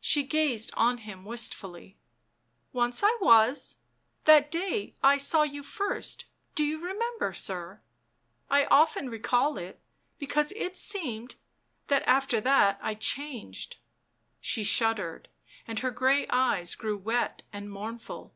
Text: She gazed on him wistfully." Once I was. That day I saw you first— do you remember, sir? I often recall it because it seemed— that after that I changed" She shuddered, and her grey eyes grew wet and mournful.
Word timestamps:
She 0.00 0.22
gazed 0.22 0.70
on 0.74 0.96
him 0.96 1.22
wistfully." 1.22 1.98
Once 2.72 3.02
I 3.04 3.14
was. 3.20 3.76
That 4.24 4.50
day 4.50 4.94
I 5.02 5.18
saw 5.18 5.42
you 5.42 5.62
first— 5.62 6.24
do 6.54 6.64
you 6.64 6.82
remember, 6.82 7.34
sir? 7.34 7.82
I 8.48 8.64
often 8.64 9.10
recall 9.10 9.58
it 9.58 9.78
because 10.18 10.50
it 10.56 10.78
seemed— 10.78 11.34
that 11.88 12.02
after 12.08 12.40
that 12.40 12.78
I 12.82 12.94
changed" 12.94 13.76
She 14.40 14.64
shuddered, 14.64 15.28
and 15.68 15.80
her 15.80 15.90
grey 15.90 16.26
eyes 16.28 16.74
grew 16.74 16.96
wet 16.96 17.42
and 17.52 17.70
mournful. 17.70 18.32